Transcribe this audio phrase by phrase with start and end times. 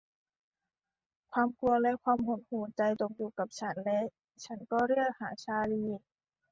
[1.33, 3.99] ความกลัวและความหดหู่ใจตกอยู่กับฉันและ
[4.45, 5.85] ฉันก็เรียกหาชาร์ลี